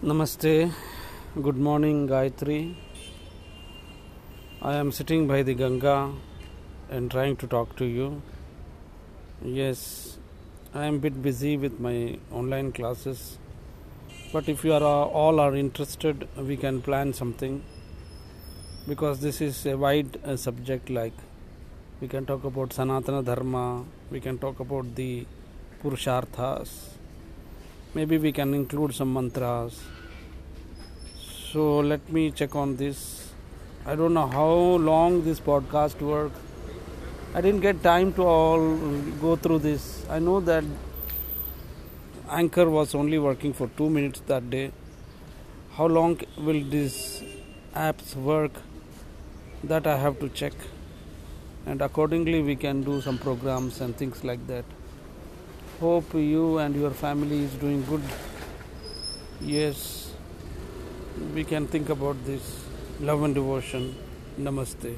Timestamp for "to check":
50.20-50.52